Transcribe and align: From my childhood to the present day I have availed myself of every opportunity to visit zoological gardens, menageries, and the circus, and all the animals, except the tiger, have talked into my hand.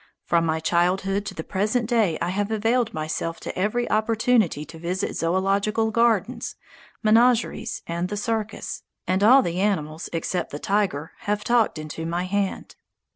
From 0.25 0.47
my 0.47 0.59
childhood 0.59 1.27
to 1.27 1.35
the 1.35 1.43
present 1.43 1.87
day 1.87 2.17
I 2.19 2.29
have 2.29 2.49
availed 2.49 2.91
myself 2.91 3.39
of 3.45 3.53
every 3.55 3.87
opportunity 3.91 4.65
to 4.65 4.79
visit 4.79 5.15
zoological 5.15 5.91
gardens, 5.91 6.55
menageries, 7.03 7.83
and 7.85 8.09
the 8.09 8.17
circus, 8.17 8.81
and 9.05 9.23
all 9.23 9.43
the 9.43 9.59
animals, 9.59 10.09
except 10.11 10.49
the 10.49 10.57
tiger, 10.57 11.11
have 11.27 11.43
talked 11.43 11.77
into 11.77 12.07
my 12.07 12.23
hand. 12.23 12.75